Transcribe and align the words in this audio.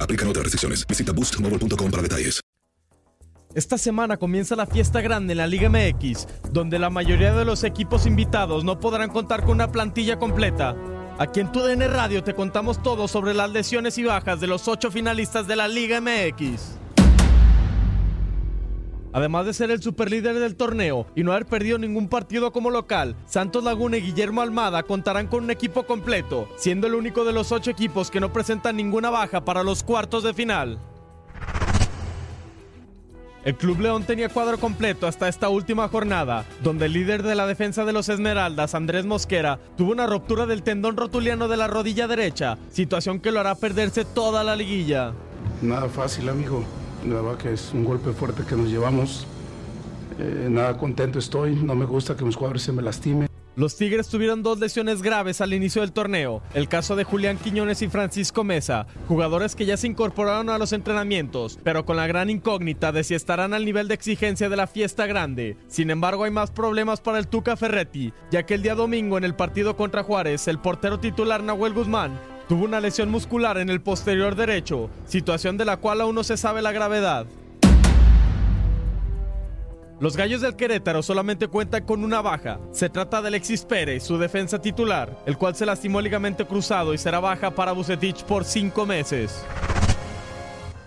Aplican 0.00 0.28
otras 0.28 0.44
restricciones. 0.44 0.86
Visita 0.86 1.12
boostmobile.com 1.12 1.90
para 1.90 2.02
detalles. 2.02 2.40
Esta 3.54 3.78
semana 3.78 4.16
comienza 4.16 4.56
la 4.56 4.66
fiesta 4.66 5.00
grande 5.00 5.32
en 5.32 5.38
la 5.38 5.46
Liga 5.46 5.70
MX, 5.70 6.26
donde 6.50 6.80
la 6.80 6.90
mayoría 6.90 7.32
de 7.34 7.44
los 7.44 7.62
equipos 7.62 8.04
invitados 8.04 8.64
no 8.64 8.80
podrán 8.80 9.10
contar 9.10 9.42
con 9.42 9.52
una 9.52 9.70
plantilla 9.70 10.18
completa. 10.18 10.74
Aquí 11.20 11.38
en 11.38 11.52
TUDN 11.52 11.88
Radio 11.92 12.24
te 12.24 12.34
contamos 12.34 12.82
todo 12.82 13.06
sobre 13.06 13.32
las 13.32 13.52
lesiones 13.52 13.96
y 13.98 14.02
bajas 14.02 14.40
de 14.40 14.48
los 14.48 14.66
ocho 14.66 14.90
finalistas 14.90 15.46
de 15.46 15.54
la 15.54 15.68
Liga 15.68 16.00
MX. 16.00 16.83
Además 19.14 19.46
de 19.46 19.54
ser 19.54 19.70
el 19.70 19.80
superlíder 19.80 20.40
del 20.40 20.56
torneo 20.56 21.06
y 21.14 21.22
no 21.22 21.30
haber 21.30 21.46
perdido 21.46 21.78
ningún 21.78 22.08
partido 22.08 22.50
como 22.50 22.68
local, 22.68 23.14
Santos 23.26 23.62
Laguna 23.62 23.96
y 23.96 24.00
Guillermo 24.00 24.40
Almada 24.40 24.82
contarán 24.82 25.28
con 25.28 25.44
un 25.44 25.52
equipo 25.52 25.84
completo, 25.84 26.48
siendo 26.56 26.88
el 26.88 26.96
único 26.96 27.24
de 27.24 27.32
los 27.32 27.52
ocho 27.52 27.70
equipos 27.70 28.10
que 28.10 28.18
no 28.18 28.32
presentan 28.32 28.76
ninguna 28.76 29.10
baja 29.10 29.44
para 29.44 29.62
los 29.62 29.84
cuartos 29.84 30.24
de 30.24 30.34
final. 30.34 30.80
El 33.44 33.54
Club 33.54 33.78
León 33.78 34.02
tenía 34.02 34.30
cuadro 34.30 34.58
completo 34.58 35.06
hasta 35.06 35.28
esta 35.28 35.48
última 35.48 35.86
jornada, 35.86 36.44
donde 36.64 36.86
el 36.86 36.94
líder 36.94 37.22
de 37.22 37.36
la 37.36 37.46
defensa 37.46 37.84
de 37.84 37.92
los 37.92 38.08
Esmeraldas, 38.08 38.74
Andrés 38.74 39.06
Mosquera, 39.06 39.60
tuvo 39.76 39.92
una 39.92 40.08
ruptura 40.08 40.46
del 40.46 40.64
tendón 40.64 40.96
rotuliano 40.96 41.46
de 41.46 41.56
la 41.56 41.68
rodilla 41.68 42.08
derecha, 42.08 42.58
situación 42.72 43.20
que 43.20 43.30
lo 43.30 43.38
hará 43.38 43.54
perderse 43.54 44.04
toda 44.04 44.42
la 44.42 44.56
liguilla. 44.56 45.12
Nada 45.62 45.88
fácil, 45.88 46.28
amigo. 46.28 46.64
La 47.06 47.20
verdad 47.20 47.36
que 47.36 47.52
es 47.52 47.72
un 47.74 47.84
golpe 47.84 48.12
fuerte 48.12 48.44
que 48.48 48.56
nos 48.56 48.68
llevamos. 48.68 49.26
Eh, 50.18 50.48
nada 50.50 50.76
contento 50.76 51.18
estoy. 51.18 51.54
No 51.54 51.74
me 51.74 51.84
gusta 51.84 52.16
que 52.16 52.24
mis 52.24 52.36
jugadores 52.36 52.62
se 52.62 52.72
me 52.72 52.82
lastimen. 52.82 53.28
Los 53.56 53.76
Tigres 53.76 54.08
tuvieron 54.08 54.42
dos 54.42 54.58
lesiones 54.58 55.00
graves 55.00 55.40
al 55.40 55.54
inicio 55.54 55.82
del 55.82 55.92
torneo. 55.92 56.42
El 56.54 56.66
caso 56.66 56.96
de 56.96 57.04
Julián 57.04 57.38
Quiñones 57.38 57.82
y 57.82 57.88
Francisco 57.88 58.42
Mesa, 58.42 58.88
jugadores 59.06 59.54
que 59.54 59.64
ya 59.64 59.76
se 59.76 59.86
incorporaron 59.86 60.50
a 60.50 60.58
los 60.58 60.72
entrenamientos, 60.72 61.60
pero 61.62 61.84
con 61.84 61.96
la 61.96 62.08
gran 62.08 62.30
incógnita 62.30 62.90
de 62.90 63.04
si 63.04 63.14
estarán 63.14 63.54
al 63.54 63.64
nivel 63.64 63.86
de 63.86 63.94
exigencia 63.94 64.48
de 64.48 64.56
la 64.56 64.66
fiesta 64.66 65.06
grande. 65.06 65.56
Sin 65.68 65.90
embargo, 65.90 66.24
hay 66.24 66.32
más 66.32 66.50
problemas 66.50 67.00
para 67.00 67.18
el 67.18 67.28
Tuca 67.28 67.56
Ferretti, 67.56 68.12
ya 68.32 68.44
que 68.44 68.54
el 68.54 68.62
día 68.62 68.74
domingo 68.74 69.18
en 69.18 69.24
el 69.24 69.36
partido 69.36 69.76
contra 69.76 70.02
Juárez, 70.02 70.48
el 70.48 70.58
portero 70.58 70.98
titular 70.98 71.40
Nahuel 71.40 71.74
Guzmán 71.74 72.33
tuvo 72.48 72.64
una 72.64 72.80
lesión 72.80 73.10
muscular 73.10 73.58
en 73.58 73.70
el 73.70 73.80
posterior 73.80 74.34
derecho, 74.34 74.90
situación 75.06 75.56
de 75.56 75.64
la 75.64 75.78
cual 75.78 76.00
aún 76.00 76.14
no 76.14 76.24
se 76.24 76.36
sabe 76.36 76.62
la 76.62 76.72
gravedad. 76.72 77.26
Los 80.00 80.16
Gallos 80.16 80.40
del 80.40 80.56
Querétaro 80.56 81.02
solamente 81.02 81.46
cuentan 81.48 81.84
con 81.84 82.02
una 82.02 82.20
baja. 82.20 82.58
Se 82.72 82.90
trata 82.90 83.22
de 83.22 83.28
Alexis 83.28 83.64
Pérez, 83.64 84.02
su 84.02 84.18
defensa 84.18 84.60
titular, 84.60 85.16
el 85.24 85.38
cual 85.38 85.54
se 85.54 85.64
lastimó 85.64 86.00
el 86.00 86.04
ligamento 86.04 86.46
cruzado 86.46 86.92
y 86.92 86.98
será 86.98 87.20
baja 87.20 87.52
para 87.52 87.72
Bucetich 87.72 88.24
por 88.24 88.44
cinco 88.44 88.84
meses. 88.84 89.44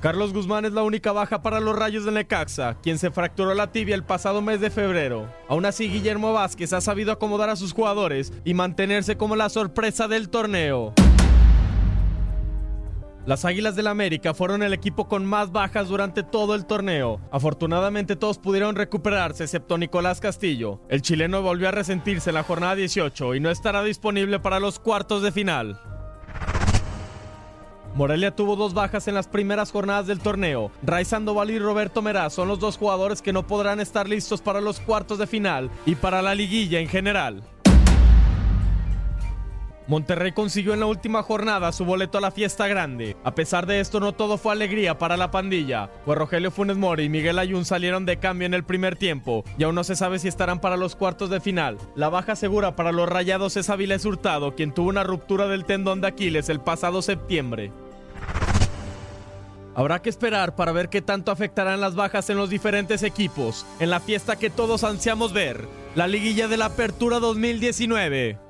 Carlos 0.00 0.32
Guzmán 0.32 0.64
es 0.64 0.72
la 0.72 0.82
única 0.82 1.12
baja 1.12 1.42
para 1.42 1.60
los 1.60 1.76
Rayos 1.76 2.04
del 2.04 2.14
Necaxa, 2.14 2.76
quien 2.82 2.98
se 2.98 3.10
fracturó 3.10 3.52
la 3.54 3.70
tibia 3.70 3.94
el 3.94 4.04
pasado 4.04 4.40
mes 4.40 4.60
de 4.60 4.70
febrero. 4.70 5.26
Aún 5.48 5.66
así, 5.66 5.88
Guillermo 5.88 6.32
Vázquez 6.32 6.72
ha 6.72 6.80
sabido 6.80 7.12
acomodar 7.12 7.50
a 7.50 7.56
sus 7.56 7.72
jugadores 7.72 8.32
y 8.44 8.54
mantenerse 8.54 9.16
como 9.16 9.36
la 9.36 9.50
sorpresa 9.50 10.08
del 10.08 10.30
torneo. 10.30 10.94
Las 13.26 13.44
Águilas 13.44 13.76
del 13.76 13.86
América 13.86 14.32
fueron 14.32 14.62
el 14.62 14.72
equipo 14.72 15.06
con 15.06 15.26
más 15.26 15.52
bajas 15.52 15.88
durante 15.88 16.22
todo 16.22 16.54
el 16.54 16.64
torneo. 16.64 17.20
Afortunadamente 17.30 18.16
todos 18.16 18.38
pudieron 18.38 18.76
recuperarse 18.76 19.44
excepto 19.44 19.76
Nicolás 19.76 20.20
Castillo. 20.20 20.80
El 20.88 21.02
chileno 21.02 21.42
volvió 21.42 21.68
a 21.68 21.72
resentirse 21.72 22.30
en 22.30 22.34
la 22.34 22.44
jornada 22.44 22.76
18 22.76 23.34
y 23.34 23.40
no 23.40 23.50
estará 23.50 23.82
disponible 23.82 24.40
para 24.40 24.58
los 24.58 24.78
cuartos 24.78 25.22
de 25.22 25.32
final. 25.32 25.78
Morelia 27.94 28.34
tuvo 28.34 28.56
dos 28.56 28.72
bajas 28.72 29.06
en 29.08 29.14
las 29.14 29.28
primeras 29.28 29.70
jornadas 29.70 30.06
del 30.06 30.20
torneo. 30.20 30.70
Ray 30.82 31.04
Sandoval 31.04 31.50
y 31.50 31.58
Roberto 31.58 32.00
Meraz 32.00 32.32
son 32.32 32.48
los 32.48 32.58
dos 32.58 32.78
jugadores 32.78 33.20
que 33.20 33.32
no 33.32 33.46
podrán 33.46 33.80
estar 33.80 34.08
listos 34.08 34.40
para 34.40 34.60
los 34.62 34.80
cuartos 34.80 35.18
de 35.18 35.26
final 35.26 35.70
y 35.84 35.94
para 35.96 36.22
la 36.22 36.34
liguilla 36.34 36.80
en 36.80 36.88
general. 36.88 37.42
Monterrey 39.90 40.30
consiguió 40.30 40.72
en 40.72 40.78
la 40.78 40.86
última 40.86 41.24
jornada 41.24 41.72
su 41.72 41.84
boleto 41.84 42.16
a 42.16 42.20
la 42.20 42.30
fiesta 42.30 42.68
grande. 42.68 43.16
A 43.24 43.34
pesar 43.34 43.66
de 43.66 43.80
esto, 43.80 43.98
no 43.98 44.12
todo 44.12 44.38
fue 44.38 44.52
alegría 44.52 44.98
para 44.98 45.16
la 45.16 45.32
pandilla, 45.32 45.90
pues 46.04 46.16
Rogelio 46.16 46.52
Funes 46.52 46.76
Mori 46.76 47.06
y 47.06 47.08
Miguel 47.08 47.40
Ayun 47.40 47.64
salieron 47.64 48.06
de 48.06 48.18
cambio 48.18 48.46
en 48.46 48.54
el 48.54 48.62
primer 48.62 48.94
tiempo 48.94 49.42
y 49.58 49.64
aún 49.64 49.74
no 49.74 49.82
se 49.82 49.96
sabe 49.96 50.20
si 50.20 50.28
estarán 50.28 50.60
para 50.60 50.76
los 50.76 50.94
cuartos 50.94 51.28
de 51.28 51.40
final. 51.40 51.76
La 51.96 52.08
baja 52.08 52.36
segura 52.36 52.76
para 52.76 52.92
los 52.92 53.08
rayados 53.08 53.56
es 53.56 53.68
Avilés 53.68 54.04
Hurtado, 54.04 54.54
quien 54.54 54.72
tuvo 54.72 54.90
una 54.90 55.02
ruptura 55.02 55.48
del 55.48 55.64
tendón 55.64 56.00
de 56.00 56.06
Aquiles 56.06 56.48
el 56.50 56.60
pasado 56.60 57.02
septiembre. 57.02 57.72
Habrá 59.74 60.02
que 60.02 60.10
esperar 60.10 60.54
para 60.54 60.70
ver 60.70 60.88
qué 60.88 61.02
tanto 61.02 61.32
afectarán 61.32 61.80
las 61.80 61.96
bajas 61.96 62.30
en 62.30 62.36
los 62.36 62.48
diferentes 62.48 63.02
equipos, 63.02 63.66
en 63.80 63.90
la 63.90 63.98
fiesta 63.98 64.36
que 64.36 64.50
todos 64.50 64.84
ansiamos 64.84 65.32
ver, 65.32 65.66
la 65.96 66.06
liguilla 66.06 66.46
de 66.46 66.58
la 66.58 66.66
Apertura 66.66 67.18
2019. 67.18 68.49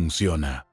funciona. 0.00 0.69